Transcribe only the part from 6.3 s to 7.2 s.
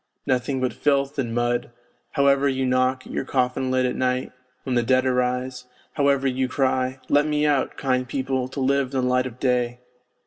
cry:'